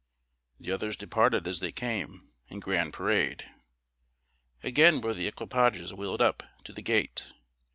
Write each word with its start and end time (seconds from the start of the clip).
The 0.59 0.71
others 0.71 0.97
departed 0.97 1.47
as 1.47 1.59
they 1.59 1.71
came, 1.71 2.23
in 2.47 2.59
grand 2.59 2.91
parade. 2.91 3.45
Again 4.63 4.99
were 4.99 5.13
the 5.13 5.27
equipages 5.27 5.93
wheeled 5.93 6.23
up 6.23 6.41
to 6.63 6.73
the 6.73 6.81
gate. 6.81 7.31